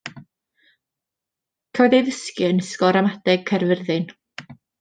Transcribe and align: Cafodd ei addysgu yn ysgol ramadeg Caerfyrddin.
Cafodd 1.79 1.95
ei 1.97 2.01
addysgu 2.05 2.49
yn 2.49 2.65
ysgol 2.65 2.95
ramadeg 2.97 3.47
Caerfyrddin. 3.51 4.13